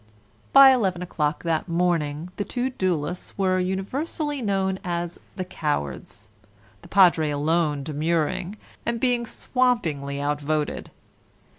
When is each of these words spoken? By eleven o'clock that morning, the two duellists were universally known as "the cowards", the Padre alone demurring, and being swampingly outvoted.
By 0.51 0.71
eleven 0.71 1.03
o'clock 1.03 1.43
that 1.43 1.67
morning, 1.67 2.31
the 2.37 2.43
two 2.43 2.71
duellists 2.71 3.37
were 3.37 3.59
universally 3.59 4.41
known 4.41 4.79
as 4.83 5.19
"the 5.35 5.45
cowards", 5.45 6.27
the 6.81 6.87
Padre 6.87 7.29
alone 7.29 7.83
demurring, 7.83 8.55
and 8.83 8.99
being 8.99 9.27
swampingly 9.27 10.19
outvoted. 10.19 10.89